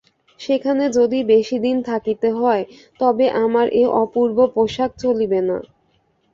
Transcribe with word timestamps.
সেখানে 0.39 0.83
যদি 0.97 1.19
বেশী 1.31 1.57
দিন 1.59 1.77
থাকিতে 1.89 2.29
হয়, 2.33 2.63
তবে 2.99 3.25
আমার 3.43 3.65
এ 3.73 3.93
অপূর্ব 4.03 4.37
পোষাক 4.55 4.91
চলিবে 5.03 5.39
না। 5.49 5.57